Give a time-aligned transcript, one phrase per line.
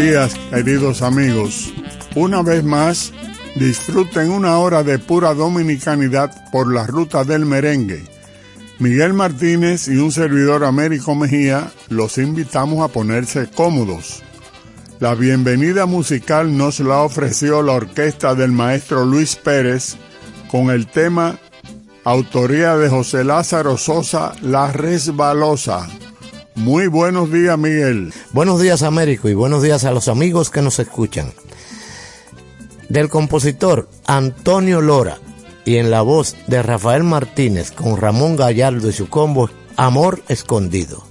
[0.00, 1.72] Días, queridos amigos.
[2.14, 3.12] Una vez más,
[3.54, 8.02] disfruten una hora de pura dominicanidad por la ruta del merengue.
[8.78, 14.22] Miguel Martínez y un servidor Américo Mejía los invitamos a ponerse cómodos.
[15.00, 19.96] La bienvenida musical nos la ofreció la orquesta del maestro Luis Pérez
[20.50, 21.38] con el tema
[22.04, 25.88] autoría de José Lázaro Sosa La Resbalosa.
[26.60, 28.12] Muy buenos días, Miguel.
[28.32, 31.32] Buenos días, Américo, y buenos días a los amigos que nos escuchan.
[32.90, 35.16] Del compositor Antonio Lora
[35.64, 41.09] y en la voz de Rafael Martínez con Ramón Gallardo y su combo Amor Escondido.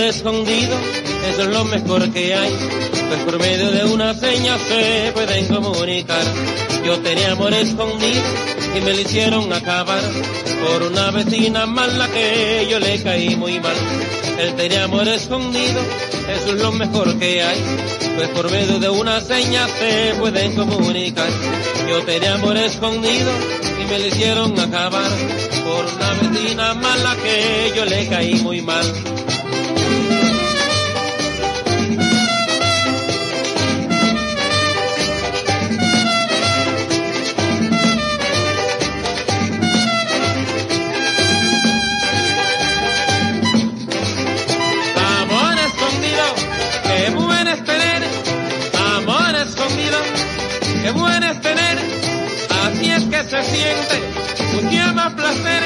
[0.00, 0.76] Escondido,
[1.30, 2.52] eso es lo mejor que hay,
[3.08, 6.22] pues por medio de una seña se pueden comunicar.
[6.84, 8.22] Yo tenía amor escondido
[8.76, 10.02] y me lo hicieron acabar
[10.64, 13.76] por una vecina mala que yo le caí muy mal.
[14.38, 15.80] Él tenía amor escondido,
[16.28, 17.60] eso es lo mejor que hay,
[18.16, 21.28] pues por medio de una seña se pueden comunicar.
[21.88, 23.30] Yo tenía amor escondido
[23.80, 25.10] y me lo hicieron acabar
[25.64, 28.86] por una vecina mala que yo le caí muy mal.
[53.28, 54.00] Se siente,
[54.54, 55.62] mucho más placer,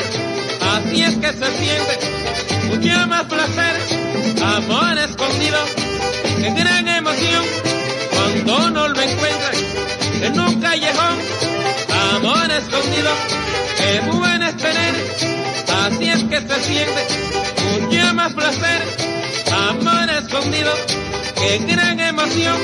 [0.75, 1.99] así es que se siente,
[2.67, 3.77] mucho más placer,
[4.43, 5.59] amor escondido,
[6.39, 7.45] qué gran emoción,
[8.11, 9.55] cuando no lo encuentran
[10.23, 11.19] en un callejón,
[12.15, 13.11] amor escondido,
[13.77, 14.95] qué bueno es tener,
[15.87, 17.07] así es que se siente
[17.81, 18.83] mucho más placer.
[19.53, 20.73] Amor escondido,
[21.37, 22.57] qué gran emoción,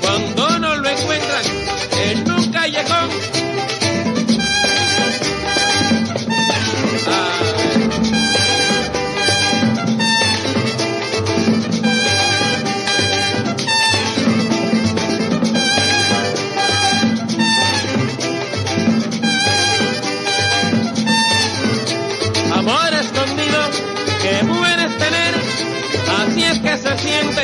[0.00, 1.42] cuando no lo encuentran
[2.04, 3.10] en un callejón.
[27.00, 27.42] Siente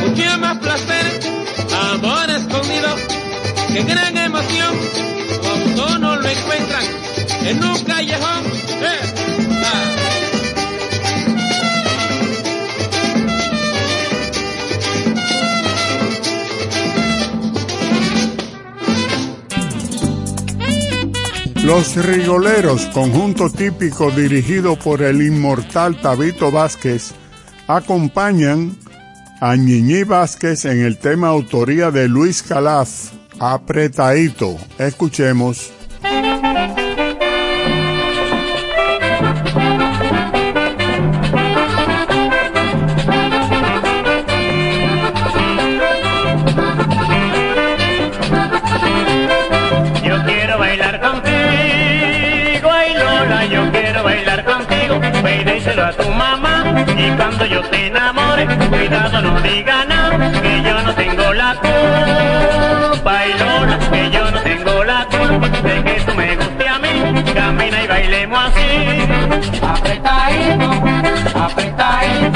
[0.00, 1.20] mucho más placer,
[1.92, 2.96] amor escondido,
[3.72, 4.21] qué gran
[21.74, 27.12] Los Rigoleros, conjunto típico dirigido por el inmortal Tabito Vázquez,
[27.66, 28.76] acompañan
[29.40, 34.58] a Ñiñi Vázquez en el tema autoría de Luis Calaf, Apretadito.
[34.78, 35.72] Escuchemos.
[58.46, 64.40] Cuidado no diga nada, que yo no tengo la culpa, y Lola, que yo no
[64.40, 68.70] tengo la culpa, de que tú me guste a mí, camina y bailemos así.
[69.62, 70.70] Apretadito,
[71.38, 72.31] apretadito,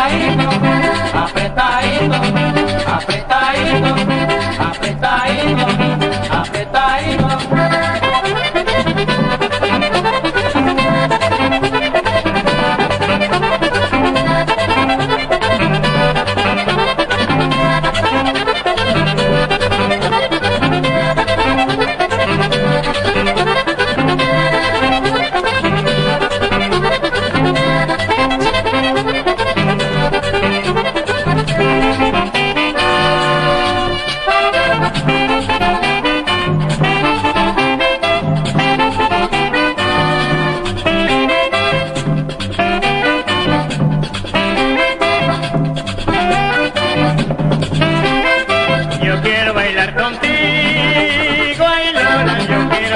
[0.00, 0.69] Apretadito, apretadito,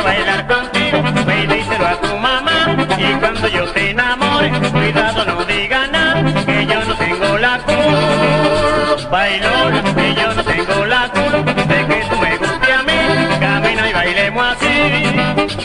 [0.04, 5.86] bailar contigo, ve y a tu mamá, y cuando yo te enamore, cuidado no diga
[5.88, 11.52] nada, que yo no tengo la culpa, ay Lola, que yo no tengo la culpa,
[11.54, 13.00] de que tú me guste a mí,
[13.40, 14.74] camina y bailemos así.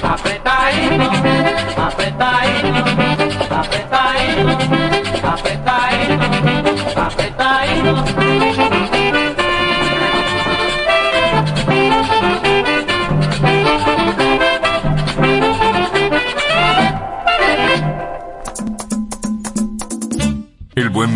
[0.03, 1.11] Apretadito,
[1.81, 3.08] apretadito,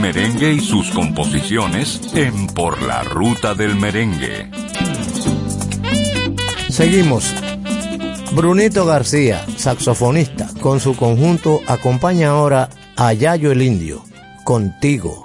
[0.03, 4.51] merengue y sus composiciones en Por la Ruta del Merengue.
[6.67, 7.33] Seguimos.
[8.33, 14.03] Brunito García, saxofonista, con su conjunto acompaña ahora a Yayo el Indio,
[14.43, 15.22] contigo.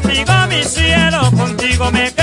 [0.00, 2.13] Contigo mi cielo, contigo me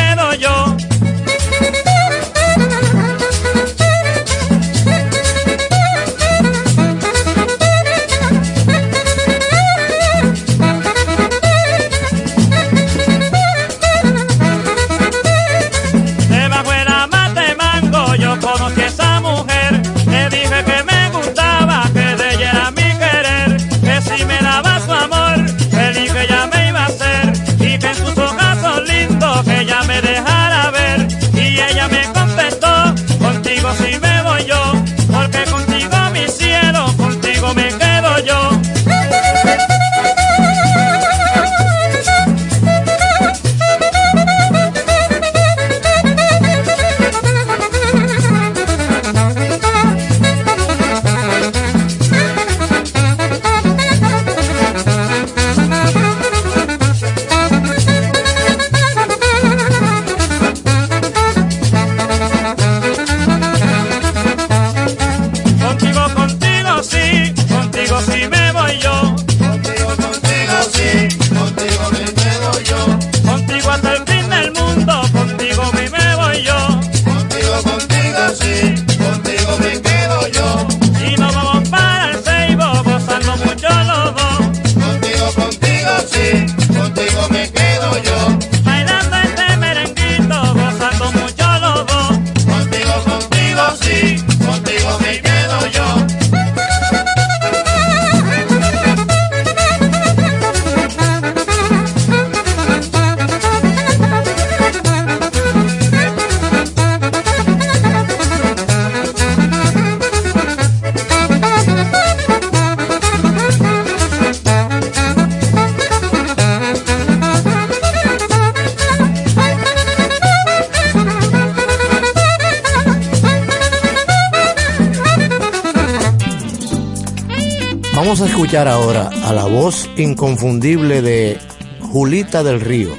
[128.52, 131.40] escuchar ahora a la voz inconfundible de
[131.80, 132.90] Julita del Río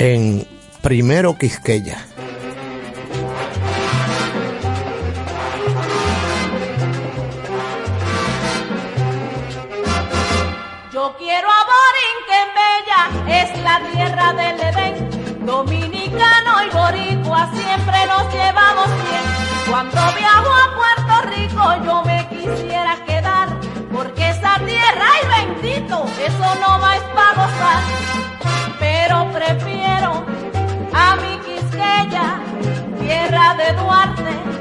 [0.00, 0.44] en
[0.82, 2.04] Primero Quisqueya.
[10.92, 15.46] Yo quiero a Borinquen Bella, es la tierra del Edén.
[15.46, 19.22] Dominicano y boricua siempre nos llevamos bien.
[19.70, 20.00] Cuando
[25.96, 27.48] eso no va es para.
[28.78, 30.24] Pero prefiero
[30.92, 32.40] a mi Quisqueya,
[33.00, 34.57] tierra de Duarte,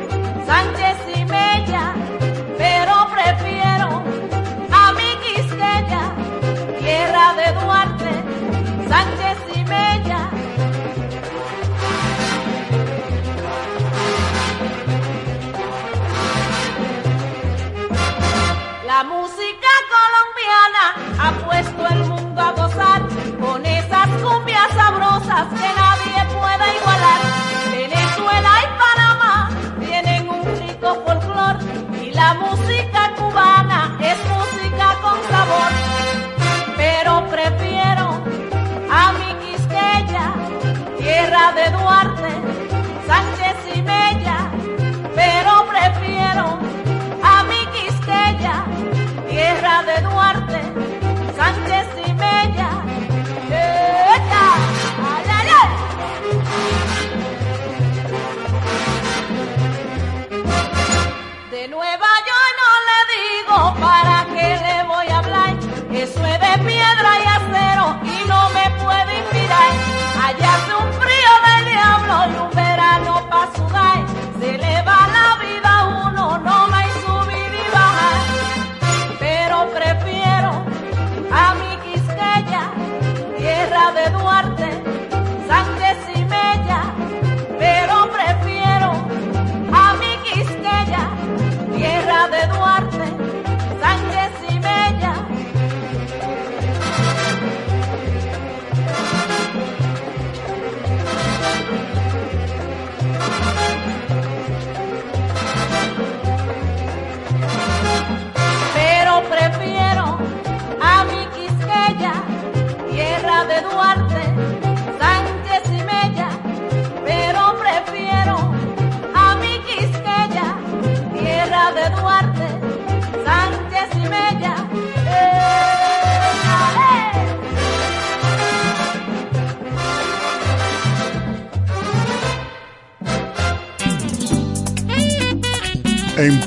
[41.38, 41.87] tierra de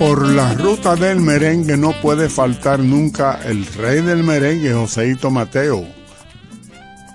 [0.00, 5.86] Por la Ruta del Merengue no puede faltar nunca el rey del merengue, Joseito Mateo.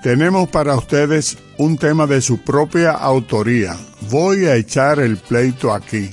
[0.04, 3.76] Tenemos para ustedes un tema de su propia autoría.
[4.12, 6.12] Voy a echar el pleito aquí.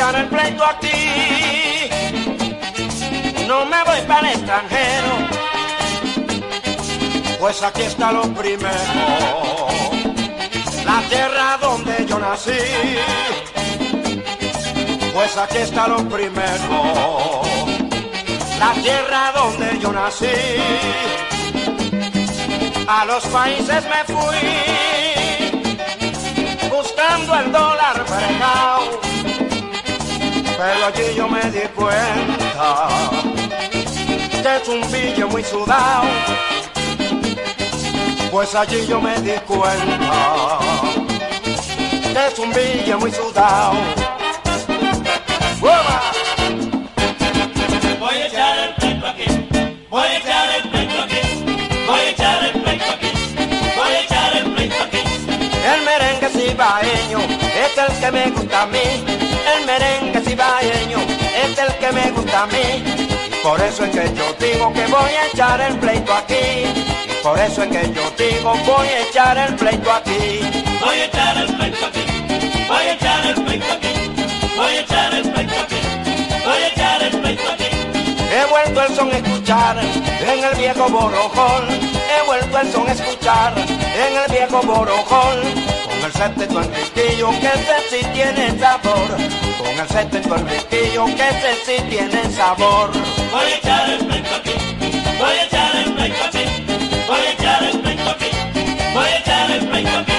[0.00, 1.90] El pleito aquí,
[3.46, 5.12] no me voy para el extranjero,
[7.38, 9.68] pues aquí está lo primero,
[10.84, 12.58] la tierra donde yo nací,
[15.14, 17.42] pues aquí está lo primero,
[18.58, 20.26] la tierra donde yo nací,
[22.88, 24.36] a los países me fui,
[26.70, 29.12] buscando el dólar fregado
[30.62, 32.88] pero allí yo me di cuenta
[34.42, 36.04] que es un billo muy sudado.
[38.30, 40.60] Pues allí yo me di cuenta
[42.12, 43.74] que es un billo muy sudado.
[47.98, 49.24] Voy a echar el pleito aquí,
[49.90, 51.20] voy a echar el pleito aquí,
[51.86, 53.10] voy a echar el pleito aquí,
[53.76, 54.98] voy a echar el pleito aquí.
[55.74, 59.21] El merengue cibaeño es el que me gusta a mí.
[59.72, 60.98] Merengue cibaeño
[61.34, 62.84] es el que me gusta a mí.
[63.26, 66.34] Y por eso es que yo digo que voy a echar el pleito aquí.
[67.08, 70.40] Y por eso es que yo digo voy a echar el pleito aquí.
[70.78, 72.04] Voy a echar el pleito aquí,
[72.68, 73.94] voy a echar el pleito aquí,
[74.56, 75.76] voy a echar el pleito aquí,
[76.44, 77.70] voy a echar el pleito aquí.
[78.30, 81.64] He vuelto el son a escuchar en el viejo borrojón.
[81.70, 85.81] he vuelto el son a escuchar en el viejo borojol.
[86.12, 89.08] Con el sexteto Enriquillo que ese sí tiene sabor.
[89.58, 92.90] Con el sexteto Enriquillo que ese sí tiene sabor.
[93.30, 94.52] Voy a echar el pleito aquí,
[95.18, 96.44] voy a echar el pleito aquí,
[97.06, 98.30] voy a echar el pleito aquí,
[98.92, 100.12] voy a echar el pleito aquí.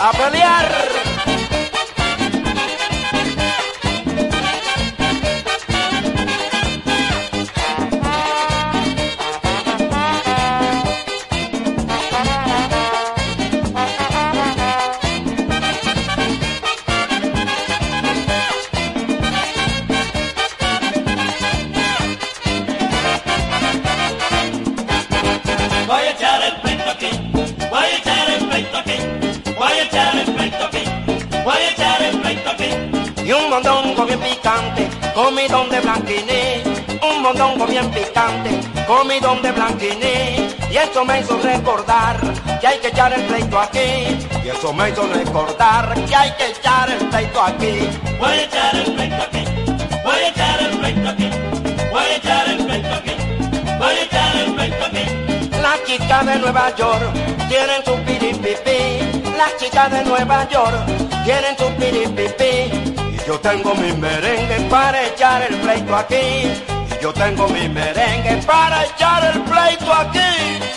[0.00, 0.12] A
[34.16, 36.62] bien picante, comidón de blanquiní.
[37.02, 38.50] Un mondongo bien picante,
[38.86, 40.48] comidón de blanquiní.
[40.70, 42.18] Y eso me hizo recordar
[42.60, 44.18] que hay que echar el pleito aquí.
[44.44, 47.88] Y eso me hizo recordar que hay que echar el pleito aquí.
[48.18, 49.44] Voy a echar el pleito aquí,
[50.04, 51.30] voy a echar el pleito aquí,
[51.92, 53.14] voy a echar el pleito aquí,
[53.78, 55.60] voy a echar el pleito aquí.
[55.62, 57.12] Las chicas de Nueva York
[57.48, 59.30] tienen su piripipí.
[59.36, 60.76] Las chicas de Nueva York
[61.24, 62.89] tienen su piripipí.
[63.30, 66.16] Yo tengo mi merengue para echar el pleito aquí.
[66.16, 70.69] Y yo tengo mi merengue para echar el pleito aquí.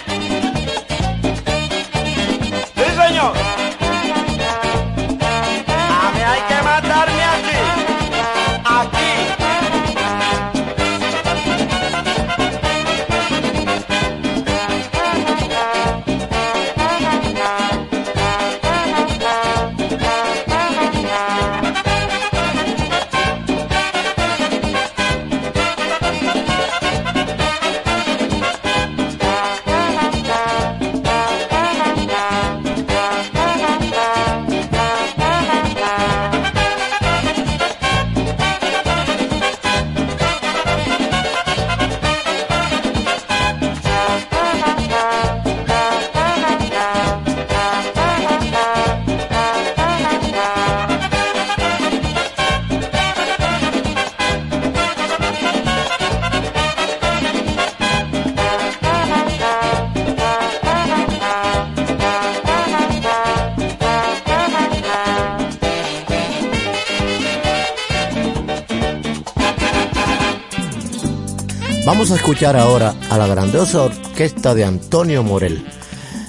[72.03, 75.65] Vamos a escuchar ahora a la grandiosa orquesta de Antonio Morel,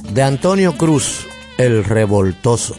[0.09, 1.27] de Antonio Cruz,
[1.59, 2.77] el revoltoso.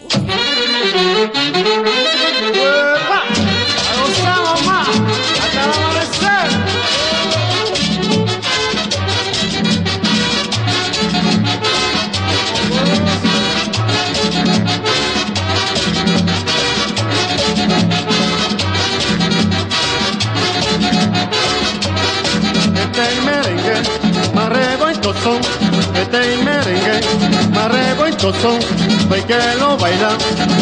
[28.26, 28.60] Revoltoso,
[29.08, 30.18] pues que lo baila,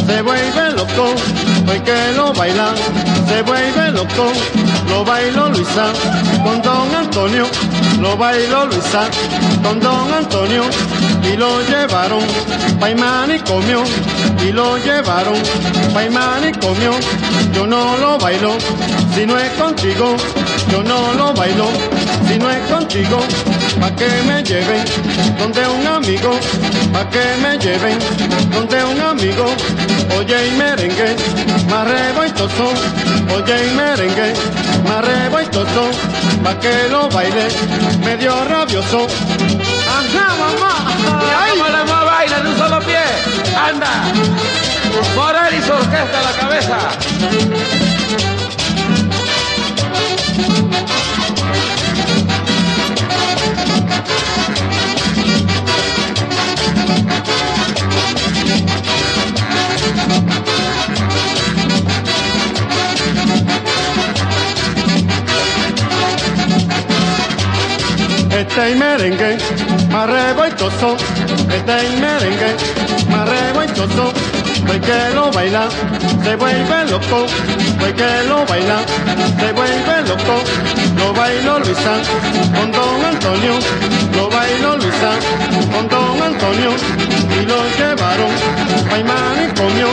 [0.06, 1.16] se vuelve loco,
[1.66, 2.74] pues que lo baila,
[3.28, 4.32] se vuelve loco,
[4.90, 5.94] lo bailó Luisa
[6.44, 7.46] con don Antonio,
[8.02, 9.10] lo bailó Luisa
[9.64, 10.64] con don Antonio
[11.24, 12.24] y lo llevaron
[12.80, 13.84] pa' el manicomio
[14.46, 15.42] y lo llevaron
[15.94, 16.92] pa' el manicomio.
[17.54, 18.58] Yo no lo bailo
[19.16, 20.16] si no es contigo,
[20.70, 21.68] yo no lo bailo
[22.28, 23.20] si no es contigo.
[23.80, 24.84] Pa' que me lleven
[25.38, 26.40] donde un amigo,
[26.92, 27.98] pa' que me lleven
[28.52, 29.46] donde un amigo.
[30.18, 31.16] Oye y merengue,
[31.70, 32.74] más revoltoso,
[33.36, 34.34] oye y merengue,
[34.88, 35.92] más revoltoso,
[36.44, 37.48] pa' que lo baile
[38.06, 39.08] medio rabioso.
[39.98, 40.74] ¡Ajá, mamá!
[41.50, 43.04] ¿Cómo la mamá baila en un solo pie?
[43.56, 44.04] ¡Anda!
[45.16, 47.93] Morel y su orquesta a la cabeza.
[68.44, 69.38] Este y merengue,
[69.90, 70.98] más revoltoso,
[71.50, 72.56] este y merengue,
[73.10, 74.12] más revoltoso,
[74.66, 75.70] pues que lo baila,
[76.24, 77.26] se vuelve loco,
[77.80, 78.80] pues que lo baila,
[79.40, 80.36] se vuelve loco,
[80.98, 81.96] lo bailó Luisa,
[82.54, 83.54] con don Antonio,
[84.14, 85.12] lo bailó Luisa,
[85.74, 86.72] con don Antonio,
[87.40, 88.34] y lo llevaron
[88.90, 89.88] pa' manicomio,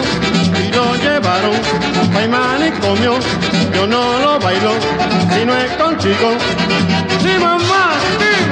[0.58, 1.56] y lo llevaron
[2.12, 3.14] pa' manicomio.
[3.74, 4.72] yo no lo bailo
[5.32, 6.36] si no es contigo.
[7.22, 7.89] Sí, mamá,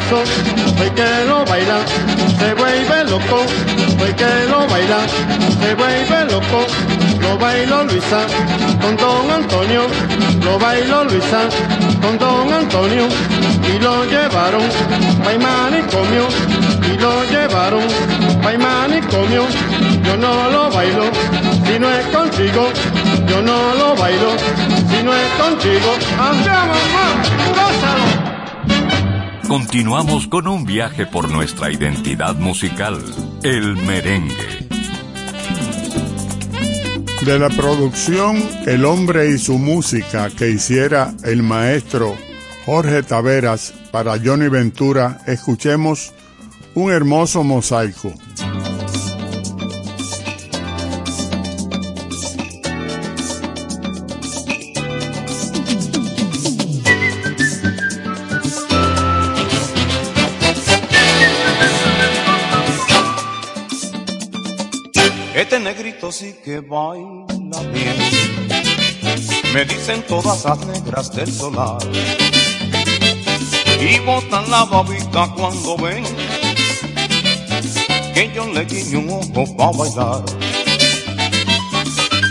[0.00, 1.78] soy que lo baila,
[2.38, 3.46] se vuelve loco,
[3.98, 4.98] soy que lo baila,
[5.60, 6.66] se vuelve loco,
[7.20, 8.26] lo bailo Luisa,
[8.80, 9.82] con don Antonio,
[10.44, 11.48] lo bailo Luisa,
[12.02, 13.08] con don Antonio,
[13.68, 14.62] y lo llevaron,
[15.24, 16.28] pa' manicomio,
[16.92, 17.84] y lo llevaron,
[18.42, 19.46] pa' manicomio,
[20.04, 21.04] yo no lo bailo,
[21.64, 22.68] si no es contigo,
[23.26, 24.36] yo no lo bailo,
[24.90, 27.06] si no es contigo, anda mamá,
[27.56, 28.35] gózalo.
[29.48, 33.00] Continuamos con un viaje por nuestra identidad musical,
[33.44, 34.66] el merengue.
[37.24, 42.16] De la producción El hombre y su música que hiciera el maestro
[42.64, 46.12] Jorge Taveras para Johnny Ventura, escuchemos
[46.74, 48.12] un hermoso mosaico.
[66.18, 67.96] Sí que baila bien.
[69.52, 71.76] Me dicen todas las negras del solar.
[73.78, 76.04] Y botan la babita cuando ven
[78.14, 80.24] que yo le guiño un ojo pa' bailar.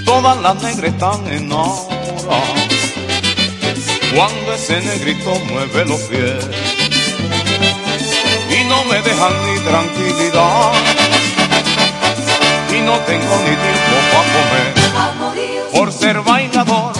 [0.03, 2.25] Todas las negras están enamoradas
[4.15, 6.43] cuando ese negrito mueve los pies.
[8.49, 10.94] Y no me dejan ni tranquilidad
[12.85, 14.73] no tengo ni tiempo para comer.
[15.73, 16.93] Por ser bailador,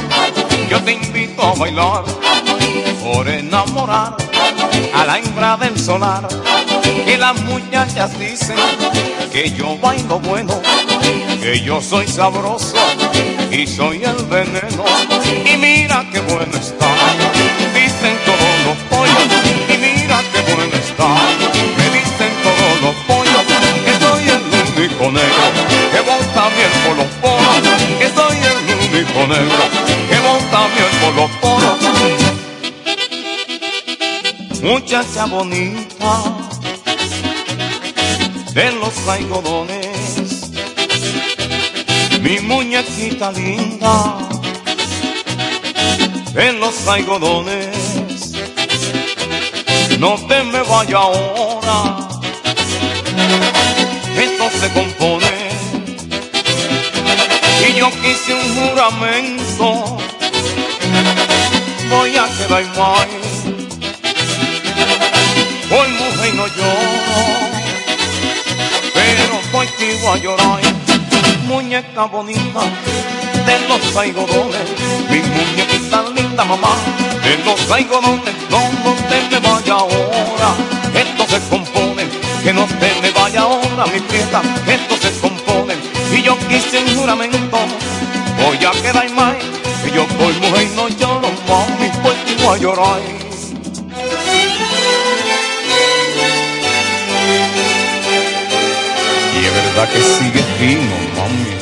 [0.69, 2.03] yo te invito a bailar.
[3.03, 4.17] Por enamorar
[4.93, 6.27] a la hembra del solar,
[7.05, 8.57] que las muchachas dicen
[9.31, 10.59] que yo bailo bueno,
[11.41, 12.75] que yo soy sabroso
[13.51, 14.83] y soy el veneno.
[15.45, 16.89] Y mira qué bueno está,
[17.75, 19.27] dicen todos los pollos.
[19.69, 21.09] Y mira qué bueno está,
[21.77, 23.45] me dicen todos los pollos
[23.85, 25.74] que soy el único negro
[26.05, 27.57] bota miel por los poros,
[27.99, 29.63] que soy el único negro
[30.09, 31.77] que bota miel por los poros.
[34.61, 36.13] Muchacha bonita
[38.53, 40.51] de los algodones,
[42.21, 44.17] mi muñequita linda
[46.33, 47.95] de los algodones,
[49.99, 52.05] no te me vaya ahora
[54.17, 55.34] esto se compone.
[57.67, 59.97] Y yo quise un juramento,
[61.89, 63.09] voy a quedar mal.
[65.71, 67.25] Hoy mujer no lloro,
[68.93, 70.61] pero voy que voy a llorar.
[71.47, 72.61] Muñeca bonita
[73.45, 74.67] de los algodones,
[75.09, 76.75] mi muñequita linda mamá,
[77.23, 80.49] de los algodones, no, no te me vaya ahora,
[80.93, 82.03] esto se compone
[82.43, 85.24] que no te me vaya ahora mi prieta, esto se compone
[86.25, 87.57] yo quise un juramento,
[88.41, 89.37] voy a quedar mal,
[89.83, 92.99] que yo soy mujer no lloro, mami, pues que voy a llorar.
[99.35, 101.55] Y es verdad que sigue fino, mami.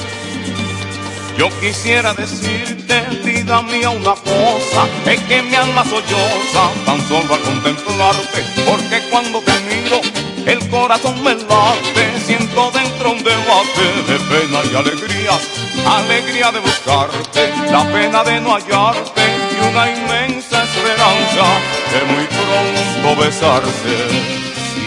[1.38, 7.42] Yo quisiera decirte, vida mía, una cosa, es que mi alma solloza tan solo al
[7.42, 10.00] contemplarte, porque cuando te miro
[10.46, 12.72] el corazón me late, siento
[13.06, 15.38] un debate de pena y alegría,
[15.86, 21.46] alegría de buscarte, la pena de no hallarte y una inmensa esperanza
[21.92, 23.98] de muy pronto besarte.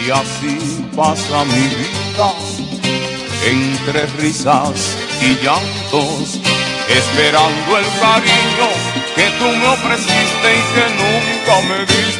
[0.05, 2.33] Y así pasa mi vida,
[3.45, 6.39] entre risas y llantos,
[6.89, 8.69] esperando el cariño
[9.15, 12.16] que tú me ofreciste y que nunca me diste.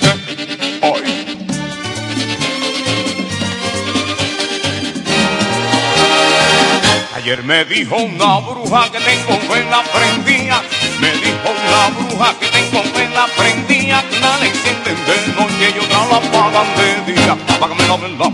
[7.28, 10.62] Ayer me dijo una bruja que tengo en la prendía,
[11.02, 15.76] me dijo una bruja que tengo en la prendía, que una la encienden de noche
[15.76, 17.36] y otra la apagan de día.
[17.54, 18.32] Apágame la verdad,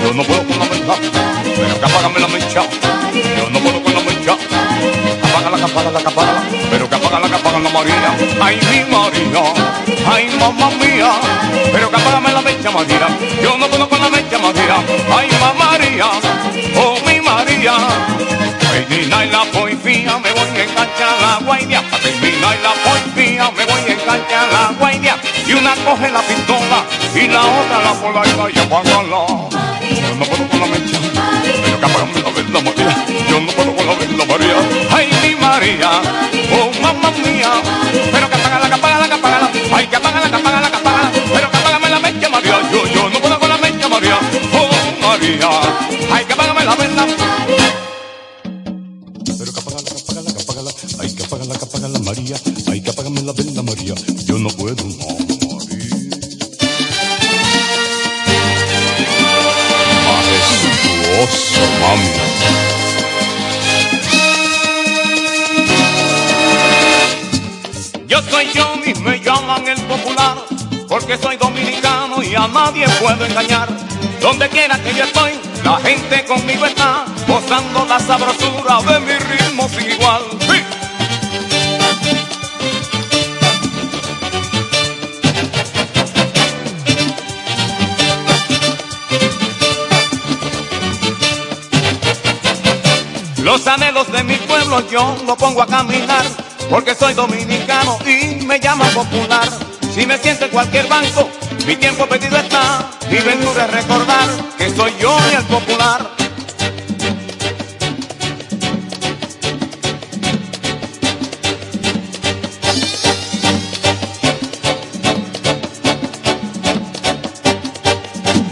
[0.00, 0.96] yo no puedo con la verdad,
[1.42, 2.62] pero que apágame la mecha,
[3.36, 4.36] yo no puedo con la mecha.
[5.24, 8.16] Apágala, que apágala, que apágala, pero que apágala, que apagan la María.
[8.40, 9.42] Ay, mi María,
[10.06, 11.10] ay, mamá mía,
[11.72, 13.08] pero que apágame la mecha María.
[18.90, 21.78] Termina y la poesía, me voy a enganchar la guaidia.
[21.78, 25.16] A terminar la poesía, me voy a enganchar la guaidia.
[25.46, 28.64] Y una coge la pistola y la otra la pola y vaya.
[28.64, 30.98] Yo no puedo con la mecha,
[31.62, 31.80] pero
[32.12, 33.06] que la vela María.
[33.30, 34.56] Yo no puedo con la vela María.
[34.90, 35.90] Ay, mi María,
[36.50, 37.52] oh mamá mía,
[73.16, 73.68] puedo engañar.
[74.20, 75.32] Donde quiera que yo estoy,
[75.64, 80.22] la gente conmigo está, gozando la sabrosura de mi ritmo sin igual.
[93.42, 96.24] Los anhelos de mi pueblo yo lo pongo a caminar,
[96.68, 99.48] porque soy dominicano y me llaman popular.
[99.92, 101.28] Si me siento en cualquier banco,
[101.66, 102.89] mi tiempo perdido está.
[103.10, 106.10] Mi ventura es recordar que soy yo el popular.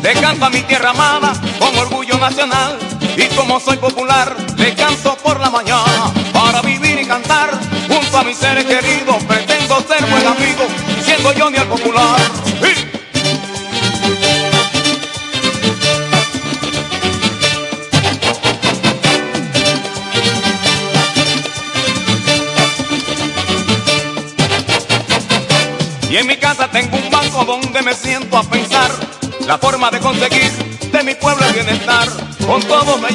[0.02, 2.78] Le canto a mi tierra amada con orgullo nacional
[3.16, 7.50] y como soy popular le canto por la mañana para vivir y cantar
[7.86, 8.97] junto a mis seres queridos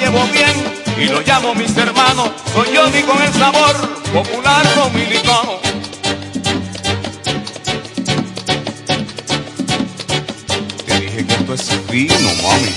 [0.03, 0.53] llevo bien
[0.97, 2.29] y lo llamo mis hermanos.
[2.53, 3.75] Soy ni con el sabor
[4.11, 5.59] popular dominicano.
[10.85, 12.73] Te dije que esto es fino, mami.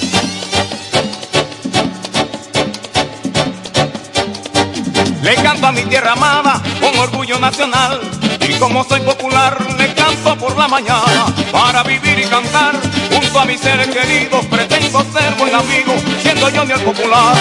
[5.23, 8.01] Le canto a mi tierra amada con orgullo nacional.
[8.49, 11.27] Y como soy popular, le canto por la mañana.
[11.51, 12.75] Para vivir y cantar
[13.11, 14.45] junto a mis seres queridos,
[15.55, 17.37] amigo, siendo yo ni el popular.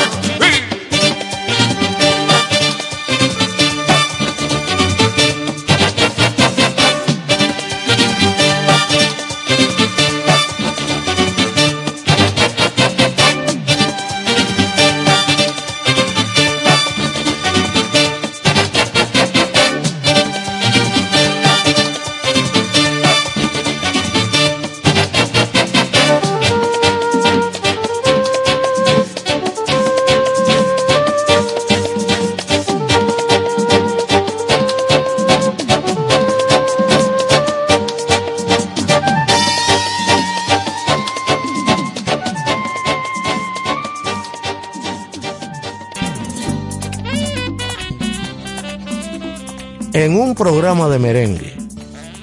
[50.35, 51.57] Programa de merengue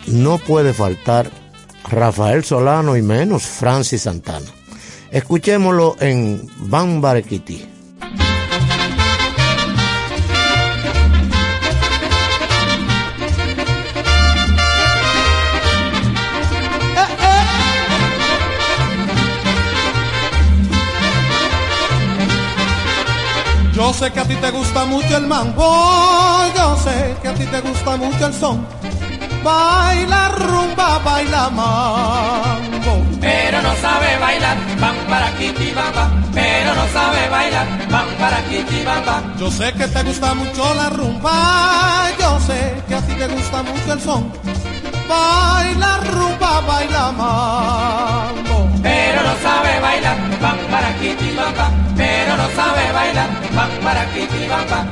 [0.06, 1.30] no puede faltar
[1.84, 4.46] Rafael Solano y menos Francis Santana.
[5.10, 6.46] Escuchémoslo en.
[6.58, 6.78] Yo
[24.02, 25.62] sé que a ti te gusta mucho el mambo,
[26.56, 28.66] yo sé que a ti te gusta mucho el son.
[29.44, 32.92] Baila rumba, baila mambo.
[33.20, 36.10] Pero no sabe bailar, van para Kitibamba.
[36.34, 39.22] Pero no sabe bailar, van para Kitibamba.
[39.38, 43.62] Yo sé que te gusta mucho la rumba, yo sé que a ti te gusta
[43.62, 44.32] mucho el son.
[45.08, 48.68] Baila rumba, baila mambo.
[48.82, 51.70] Pero no sabe bailar, van para Kitibamba.
[51.96, 54.86] Pero no sabe bailar, van para Kitibamba.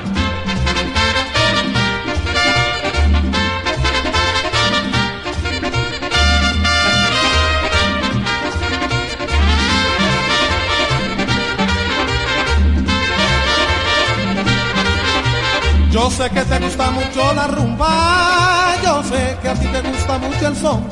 [15.91, 19.81] Yo sé sé que te gusta mucho la rumba, yo sé que a ti te
[19.83, 20.85] gusta mucho el son.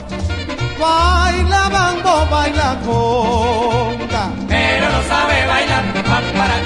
[0.81, 4.38] Baila bambo, baila conga.
[4.49, 6.57] Pero no sabe bailar, pam para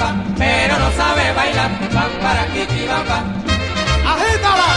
[0.00, 0.16] bam.
[0.38, 2.44] Pero no sabe bailar, pam para
[3.08, 3.24] bam.
[4.12, 4.68] ¡Agítala!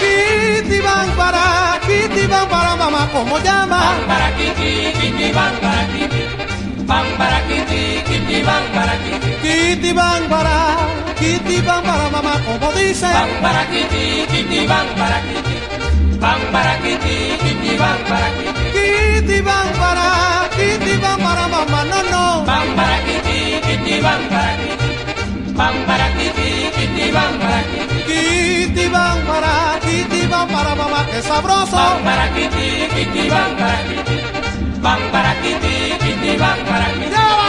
[0.00, 0.80] Kitty
[1.16, 3.78] para, kitty bang para mamá, ¿cómo llama?
[3.78, 6.22] Bam para kiti, kiti bam para kiti.
[6.86, 9.30] Bam para kiti, kiti bam para kiti.
[9.42, 13.06] Kitty bang para, kitty bang para mamá, ¿cómo dice?
[13.06, 15.56] Bam para kiti, kiti bam para kiti.
[16.20, 18.64] Bam para kiti, kiti bam para kiti.
[18.74, 20.08] Kitty bang para,
[20.56, 22.24] kitty bang para mamá, no, no.
[22.46, 24.88] Bam para kiti, kiti bam para kiti.
[25.58, 27.98] Bam para kiti, kiti bam para kiti.
[28.08, 31.76] Kitty bang para, kitty bang para mamá, qué sabroso.
[31.76, 34.16] Bam para kiti, kiti bam para kiti.
[34.82, 36.86] Bam para kiti, kiti bam para.
[36.94, 37.47] Kitty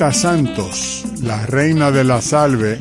[0.00, 2.78] Santos, la reina de la salve,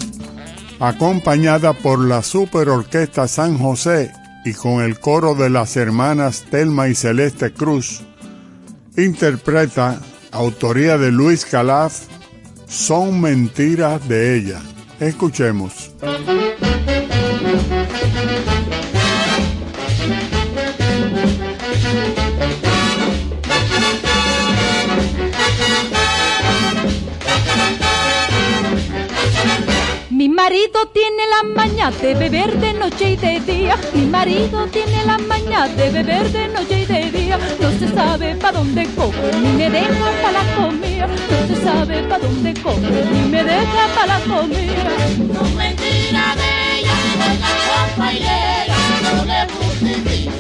[0.80, 4.14] acompañada por la Superorquesta San José
[4.46, 8.04] y con el coro de las hermanas Telma y Celeste Cruz,
[8.96, 10.00] interpreta,
[10.32, 12.04] autoría de Luis Calaf,
[12.68, 14.62] Son mentiras de ella.
[15.02, 15.92] Escuchemos.
[30.70, 33.76] Marido tiene la maña de beber de noche y de día.
[33.94, 37.40] Mi marido tiene la maña de beber de noche y de día.
[37.60, 41.08] No se sabe pa' dónde coge, ni me deja pa' la comida.
[41.08, 44.92] No se sabe pa' dónde coge, ni me deja pa' la comida.
[45.34, 46.96] No mentira de ella,
[47.70, 50.32] compañera, no le justifico,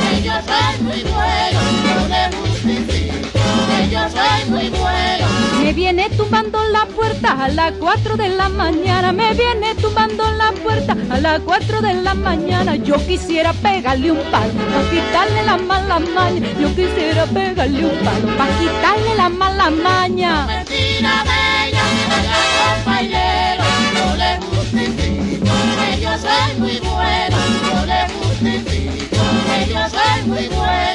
[0.00, 5.53] que yo soy muy bueno, no le justifico, que yo soy muy bueno.
[5.64, 9.12] Me viene tumbando la puerta a las 4 de la mañana.
[9.14, 12.76] Me viene tumbando la puerta a las 4 de la mañana.
[12.76, 16.46] Yo quisiera pegarle un palo para quitarle la mala maña.
[16.60, 20.46] Yo quisiera pegarle un palo para quitarle la mala maña.
[20.48, 27.36] Mentira de ella, de la compañera, no le justifico, que yo soy muy bueno,
[27.72, 30.93] no le justifico, que yo soy muy bueno.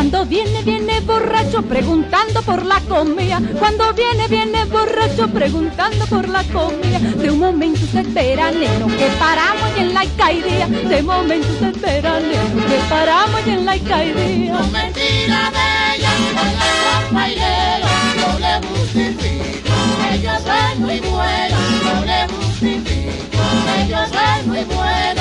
[0.00, 3.38] Cuando viene, viene borracho preguntando por la comida.
[3.58, 6.98] Cuando viene, viene borracho preguntando por la comida.
[6.98, 10.68] De un momento se espera, neno, que paramos y en la alcaidía.
[10.68, 13.80] De momento se espera, neno, que paramos y en la de
[20.14, 22.26] ella, soy muy bueno, no le
[23.86, 25.19] yo soy muy bueno.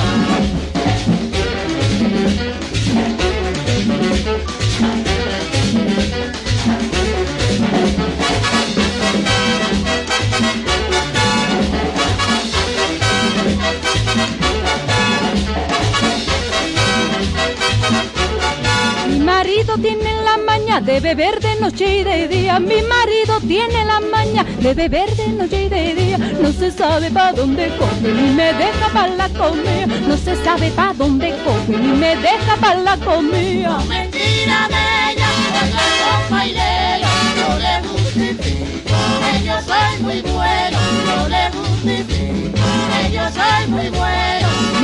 [19.59, 22.59] Marido tiene la maña de beber de noche y de día.
[22.59, 26.17] Mi marido tiene la maña de beber de noche y de día.
[26.17, 29.85] No se sabe pa' dónde coge ni me deja pa' la comida.
[30.07, 33.69] No se sabe pa' dónde coge ni me deja pa' la comida.
[33.69, 40.79] No mentira de ella, de la compañera, no le justifico, que yo soy muy bueno,
[41.05, 42.59] no le justifico,
[42.91, 44.38] que yo soy muy bueno.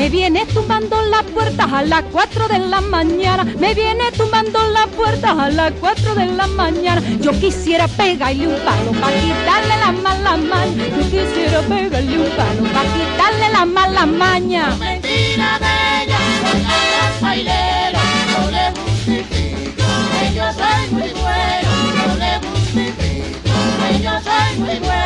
[0.06, 3.44] Me viene tumbando la puerta a las 4 de la mañana.
[3.44, 7.02] Me viene tumbando la puerta a las 4 de la mañana.
[7.22, 10.86] Yo quisiera pegarle un palo para quitarle la mala maña.
[10.96, 14.76] Yo quisiera pegarle un palo para quitarle la mala maña.
[14.76, 19.88] Mentira de ella, la compañera, no le justifico,
[20.20, 25.06] que yo soy muy bueno, no le justifico, que yo soy muy bueno.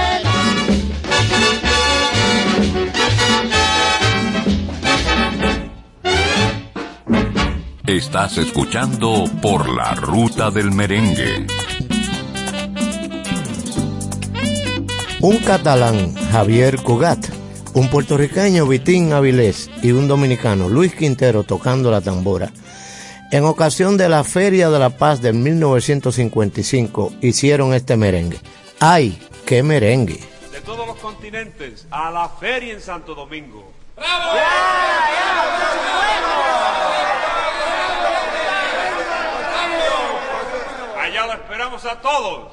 [7.90, 11.48] Estás escuchando Por la Ruta del Merengue.
[15.22, 17.18] Un catalán, Javier Cugat,
[17.74, 22.52] un puertorriqueño, Vitín Avilés, y un dominicano, Luis Quintero, tocando la tambora.
[23.32, 28.40] En ocasión de la Feria de la Paz del 1955, hicieron este merengue.
[28.80, 30.20] ¡Ay, qué merengue!
[30.52, 33.74] De todos los continentes, a la feria en Santo Domingo.
[41.10, 42.52] Allá lo esperamos a todos.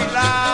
[0.00, 0.49] Bailar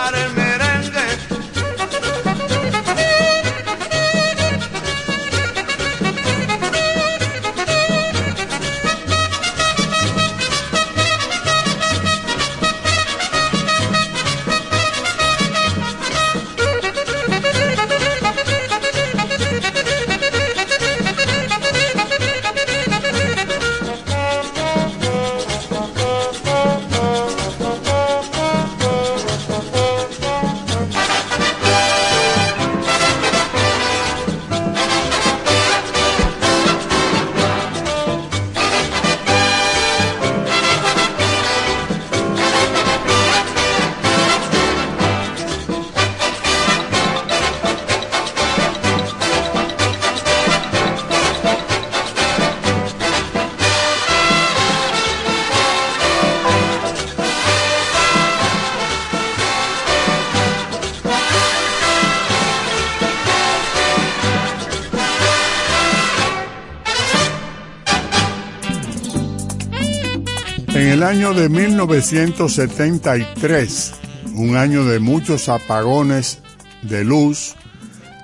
[71.06, 73.92] año de 1973,
[74.34, 76.40] un año de muchos apagones
[76.82, 77.54] de luz,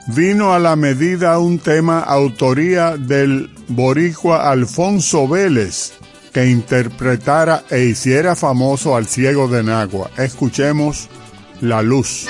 [0.09, 5.93] vino a la medida un tema autoría del boricua Alfonso Vélez,
[6.33, 10.11] que interpretara e hiciera famoso al ciego de Nagua.
[10.19, 11.09] Escuchemos
[11.61, 12.27] La Luz.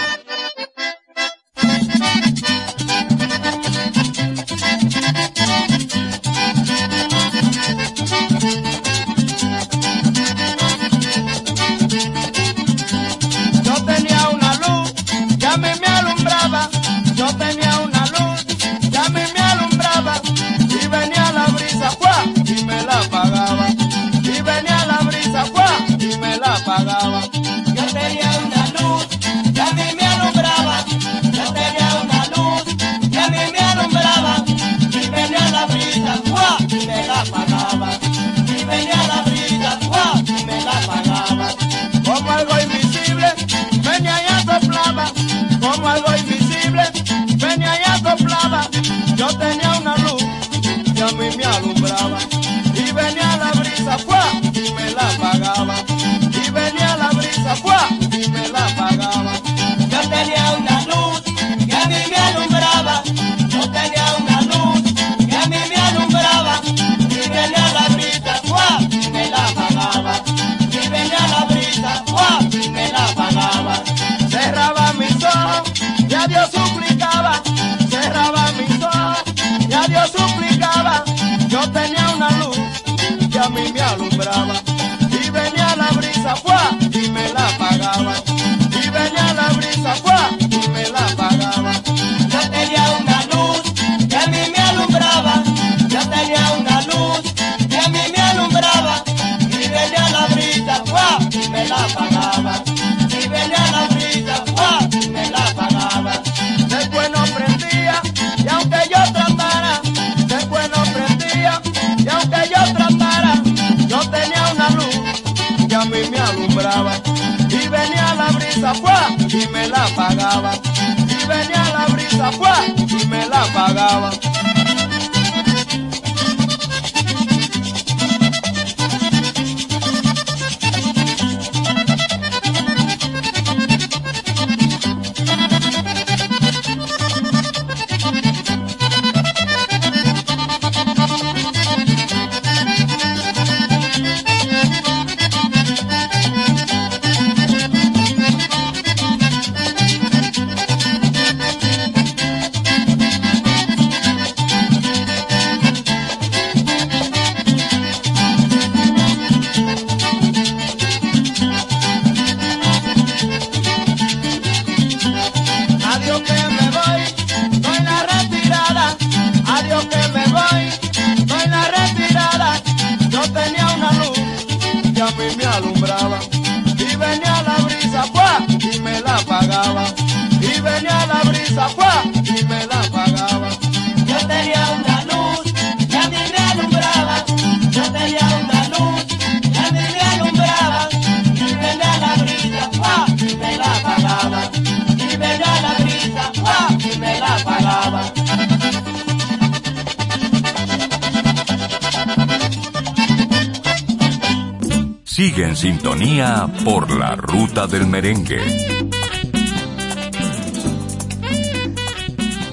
[205.53, 208.39] en sintonía por la ruta del merengue.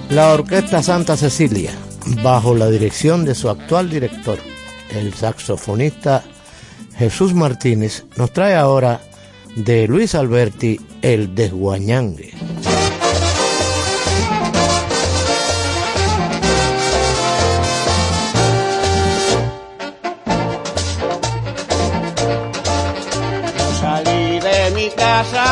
[0.10, 1.72] La Orquesta Santa Cecilia,
[2.24, 4.38] bajo la dirección de su actual director,
[4.89, 6.24] el saxofonista
[6.97, 9.00] Jesús Martínez, nos trae ahora
[9.56, 12.34] de Luis Alberti el desguañangue.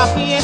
[0.07, 0.36] coffee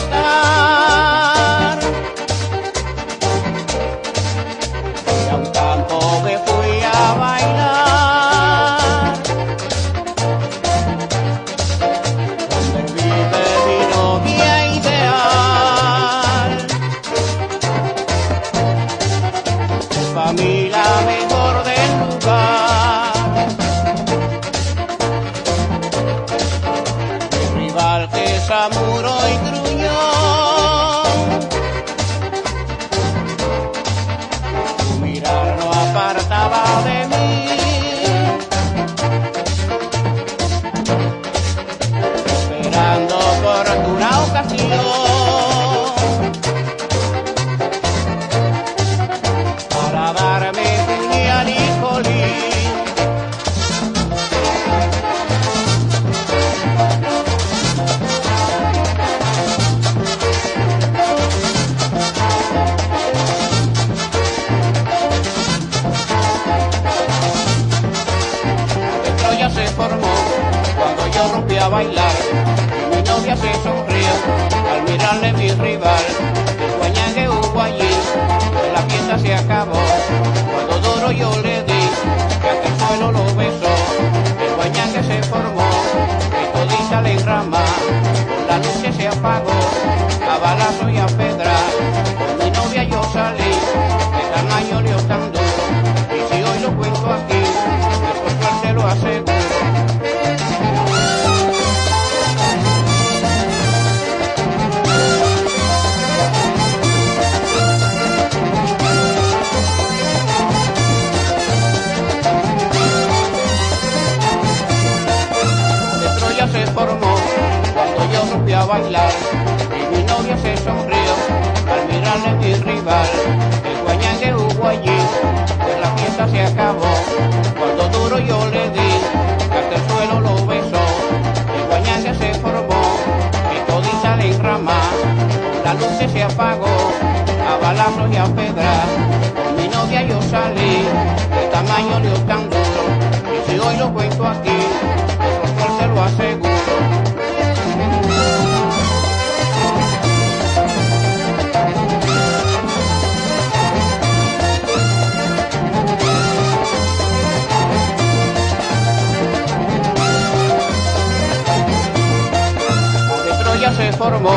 [163.76, 164.36] se formó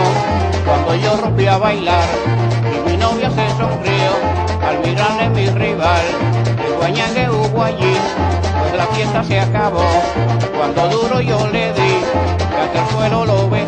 [0.65, 2.09] cuando yo rompí a bailar
[2.75, 4.11] y mi novia se sonrió
[4.67, 6.05] al mirarle mi rival.
[6.67, 7.97] El guañangue hubo allí,
[8.59, 9.85] pues la fiesta se acabó.
[10.57, 11.95] Cuando duro yo le di,
[12.39, 13.67] que hasta el suelo lo besó.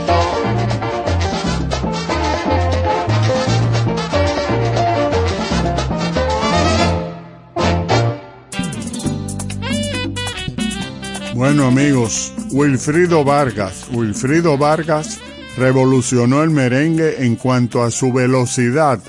[11.35, 13.87] Bueno amigos, Wilfrido Vargas.
[13.93, 15.21] Wilfrido Vargas
[15.59, 19.01] revolucionó el merengue en cuanto a su velocidad,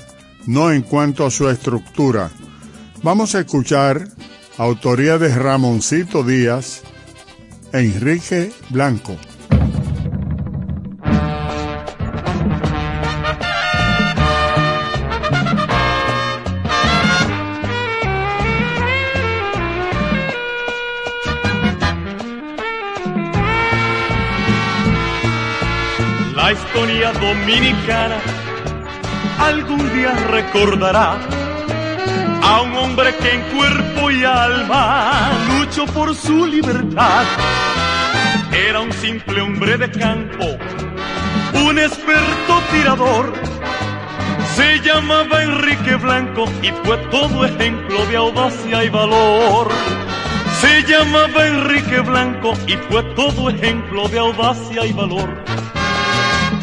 [0.46, 2.30] no en cuanto a su estructura.
[3.02, 4.08] Vamos a escuchar
[4.58, 6.82] autoría de Ramoncito Díaz,
[7.72, 9.16] Enrique Blanco.
[26.50, 28.16] La historia dominicana
[29.38, 31.16] algún día recordará
[32.42, 37.22] a un hombre que en cuerpo y alma luchó por su libertad.
[38.50, 40.58] Era un simple hombre de campo,
[41.54, 43.32] un experto tirador.
[44.56, 49.68] Se llamaba Enrique Blanco y fue todo ejemplo de audacia y valor.
[50.60, 55.49] Se llamaba Enrique Blanco y fue todo ejemplo de audacia y valor.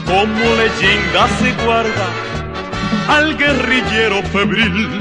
[0.08, 2.08] Como leyenda se guarda
[3.10, 5.00] al guerrillero febril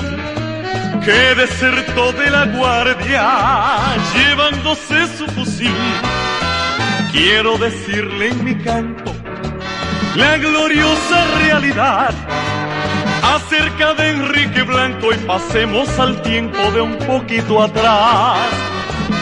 [1.04, 5.72] que desertó de la guardia llevándose su fusil.
[7.12, 9.12] Quiero decirle en mi canto
[10.16, 12.12] la gloriosa realidad
[13.22, 18.38] acerca de Enrique Blanco y pasemos al tiempo de un poquito atrás.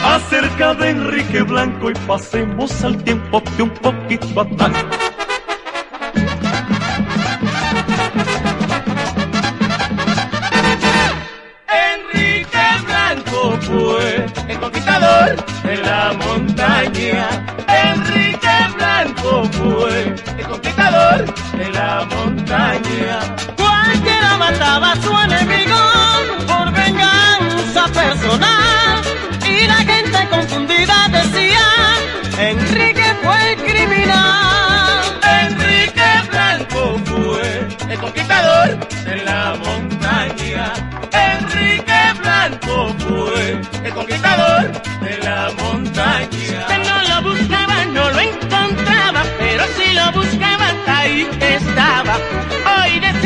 [0.02, 4.72] Acerca de Enrique Blanco y pasemos al tiempo de un poquito atrás.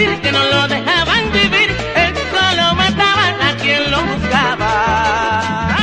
[0.06, 5.76] Que no lo dejaban vivir, él solo mataba a quien lo buscaba.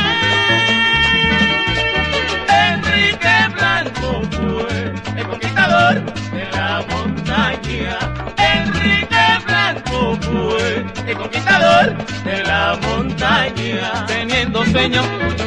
[2.48, 6.02] Enrique Blanco fue el conquistador
[6.32, 8.00] de la montaña.
[8.38, 14.06] Enrique Blanco fue el conquistador de la montaña.
[14.08, 15.02] Teniendo sueño,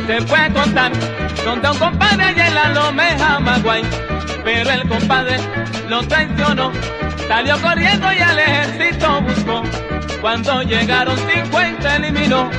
[0.07, 0.93] se fue a contar
[1.43, 3.83] donde un compadre allá en la Lomeja Maguay.
[4.45, 5.39] Pero el compadre
[5.89, 6.71] lo traicionó,
[7.29, 9.63] salió corriendo y al ejército buscó.
[10.21, 12.51] Cuando llegaron 50 eliminó.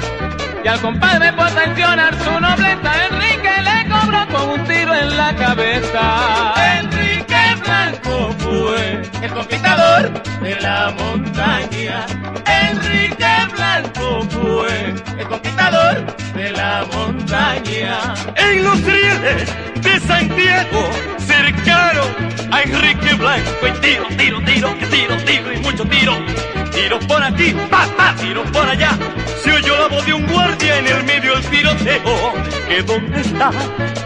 [0.63, 5.35] Y al compadre por traicionar su nobleza, Enrique le cobró con un tiro en la
[5.35, 6.53] cabeza.
[8.39, 10.11] Fue el conquistador
[10.41, 12.05] de la montaña.
[12.45, 13.25] Enrique
[13.55, 18.13] Blanco fue el conquistador de la montaña.
[18.35, 19.47] En los rieles
[19.81, 22.09] de Santiago, cercaron
[22.51, 23.67] a Enrique Blanco.
[23.67, 26.17] Y tiro, tiro, tiro, que tiro, tiro y mucho tiro.
[26.71, 28.91] Tiro por aquí, pa, pa, tiro por allá.
[29.41, 32.33] Se oyó la voz de un guardia en el medio del tiroteo.
[32.67, 33.51] Que dónde está,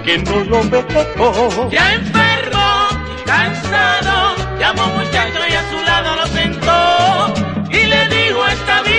[0.06, 1.70] que no lo veo.
[1.72, 2.63] Ya enfermo,
[3.26, 7.34] cansado, llamó muchacho y a su lado lo sentó.
[7.70, 8.93] Y le dijo, esta vida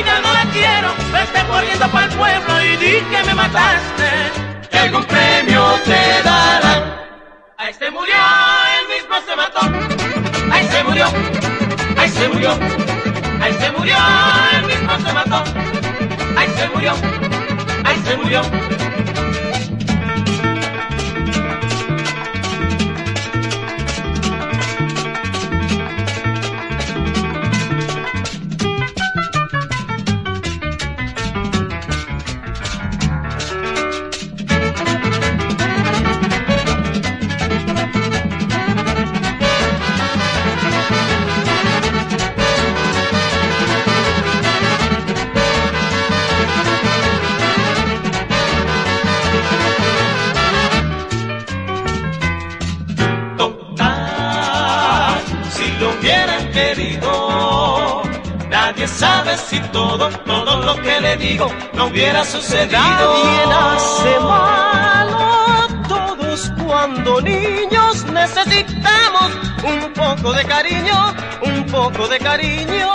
[62.25, 62.79] sucedido.
[62.81, 69.31] Nadie nace malo, todos cuando niños necesitamos
[69.65, 72.93] un poco de cariño, un poco de cariño.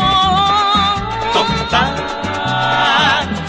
[1.34, 1.96] Total,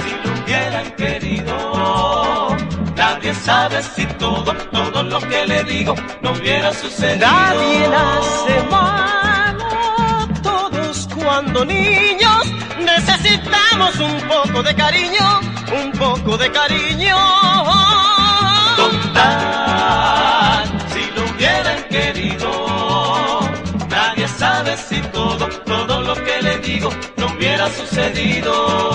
[0.03, 2.57] si lo hubieran querido,
[2.97, 7.27] nadie sabe si todo, todo lo que le digo no hubiera sucedido.
[7.27, 12.47] Nadie nace malo, todos cuando niños
[12.79, 15.41] necesitamos un poco de cariño,
[16.15, 17.17] poco de cariño.
[20.93, 22.51] Si lo hubieran querido,
[23.89, 28.90] nadie sabe si todo, todo lo que le digo no hubiera sucedido.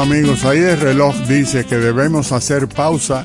[0.00, 3.24] Amigos, ahí el reloj dice que debemos hacer pausa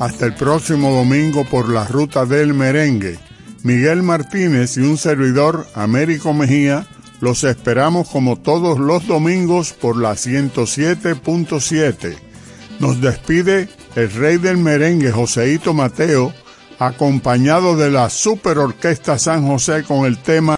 [0.00, 3.18] hasta el próximo domingo por la ruta del merengue.
[3.62, 6.86] Miguel Martínez y un servidor, Américo Mejía,
[7.20, 12.16] los esperamos como todos los domingos por la 107.7.
[12.80, 16.32] Nos despide el rey del merengue, Joseito Mateo,
[16.78, 20.56] acompañado de la Super Orquesta San José con el tema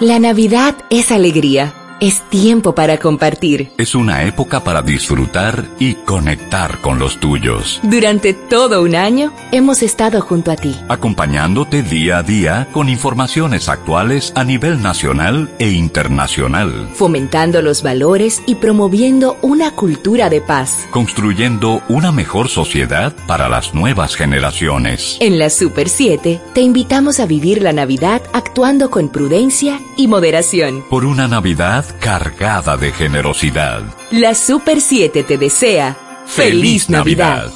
[0.00, 1.77] La Navidad es alegría.
[2.00, 3.72] Es tiempo para compartir.
[3.76, 7.80] Es una época para disfrutar y conectar con los tuyos.
[7.82, 10.76] Durante todo un año hemos estado junto a ti.
[10.88, 16.88] Acompañándote día a día con informaciones actuales a nivel nacional e internacional.
[16.94, 20.86] Fomentando los valores y promoviendo una cultura de paz.
[20.92, 25.16] Construyendo una mejor sociedad para las nuevas generaciones.
[25.18, 30.84] En la Super 7 te invitamos a vivir la Navidad actuando con prudencia y moderación.
[30.88, 33.82] Por una Navidad cargada de generosidad.
[34.10, 37.50] La Super 7 te desea feliz Navidad.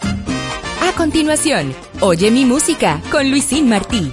[0.00, 4.12] A continuación, oye mi música con Luisín Martí.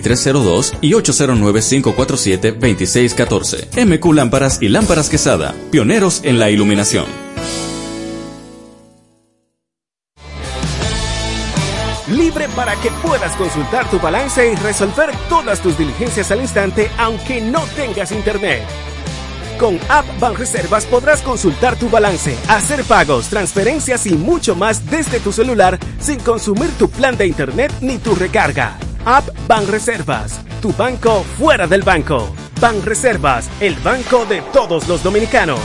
[0.00, 3.86] 2302 y 809-547-2614.
[3.86, 7.06] MQ Lámparas y Lámparas Quesada, pioneros en la iluminación.
[12.08, 17.40] Libre para que puedas consultar tu balance y resolver todas tus diligencias al instante aunque
[17.40, 18.62] no tengas internet.
[19.60, 25.32] Con App Banreservas podrás consultar tu balance, hacer pagos, transferencias y mucho más desde tu
[25.32, 28.78] celular sin consumir tu plan de internet ni tu recarga.
[29.04, 32.34] App Banreservas, tu banco fuera del banco.
[32.60, 35.60] Banreservas, el banco de todos los dominicanos.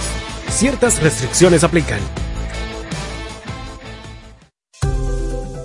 [0.49, 1.99] Ciertas restricciones aplican.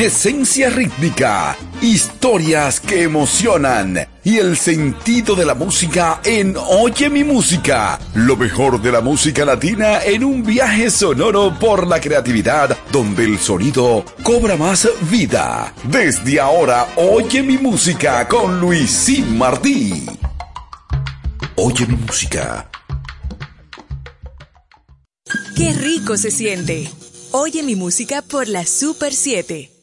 [0.00, 7.98] Esencia rítmica, historias que emocionan y el sentido de la música en Oye mi música.
[8.14, 13.38] Lo mejor de la música latina en un viaje sonoro por la creatividad donde el
[13.38, 15.74] sonido cobra más vida.
[15.84, 20.06] Desde ahora, Oye mi música con Luisín Martí.
[21.56, 22.70] Oye mi música.
[25.54, 26.90] Qué rico se siente.
[27.32, 29.79] Oye mi música por la Super 7.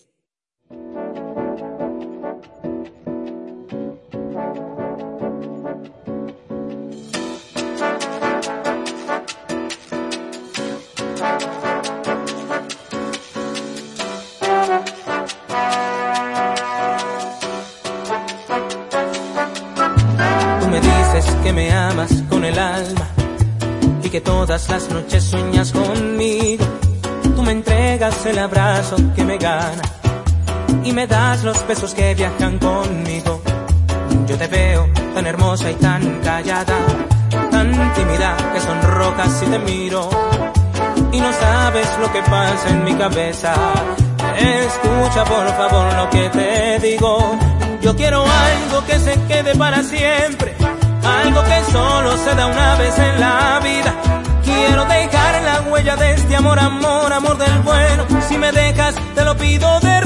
[31.67, 33.41] Besos que viajan conmigo.
[34.25, 36.77] Yo te veo tan hermosa y tan callada,
[37.51, 40.09] tan tímida que sonrojas si te miro
[41.11, 43.53] y no sabes lo que pasa en mi cabeza.
[44.37, 47.37] Escucha por favor lo que te digo.
[47.81, 50.55] Yo quiero algo que se quede para siempre,
[51.03, 53.93] algo que solo se da una vez en la vida.
[54.43, 58.05] Quiero dejar la huella de este amor, amor, amor del bueno.
[58.27, 59.96] Si me dejas, te lo pido de.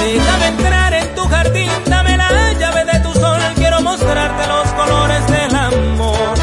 [0.00, 3.40] Déjame entrar en tu jardín, dame la llave de tu sol.
[3.56, 6.34] Quiero mostrarte los colores del amor.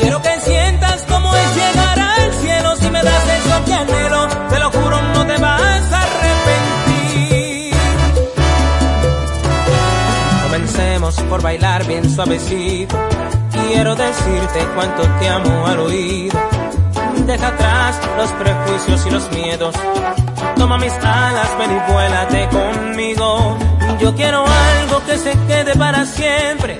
[0.00, 2.76] Quiero que sientas como es llegar al cielo.
[2.76, 7.74] Si me das eso que anhelo, te lo juro, no te vas a arrepentir.
[10.44, 12.96] Comencemos por bailar bien suavecito.
[13.52, 16.38] Quiero decirte cuánto te amo al oído.
[17.26, 19.74] Deja atrás los prejuicios y los miedos.
[20.60, 23.56] Toma mis alas, ven y vuélate conmigo.
[23.98, 26.78] Yo quiero algo que se quede para siempre,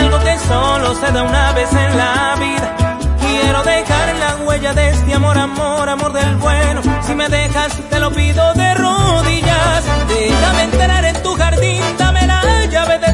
[0.00, 2.76] algo que solo se da una vez en la vida.
[3.20, 6.82] Quiero dejar la huella de este amor, amor, amor del bueno.
[7.02, 9.84] Si me dejas, te lo pido de rodillas.
[10.08, 13.13] Déjame entrar en tu jardín, dame la llave de